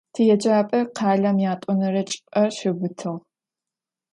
Tiêcap'e 0.13 0.79
khalem 0.97 1.37
yat'onere 1.45 2.03
çç'ıp'er 2.09 2.49
şiubıtığ. 2.57 3.13